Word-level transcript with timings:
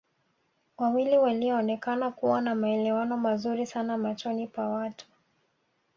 Wawili 0.77 1.17
walioonekana 1.17 2.11
kuwa 2.11 2.41
na 2.41 2.55
maelewano 2.55 3.17
mazuri 3.17 3.65
sana 3.65 3.97
machoni 3.97 4.47
pa 4.47 4.67
watu 4.69 5.05